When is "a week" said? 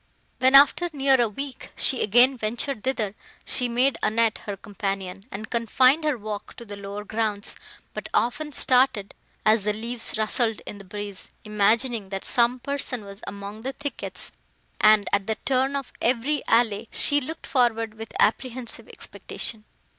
1.21-1.73